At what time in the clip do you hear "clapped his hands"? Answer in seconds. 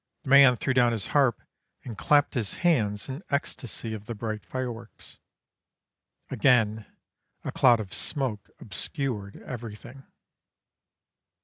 1.95-3.07